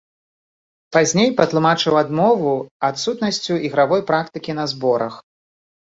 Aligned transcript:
Пазней 0.95 1.27
патлумачыў 1.41 1.93
адмову 2.03 2.53
адсутнасцю 2.89 3.53
ігравой 3.69 4.01
практыкі 4.11 4.51
на 4.61 4.65
зборах. 4.73 5.13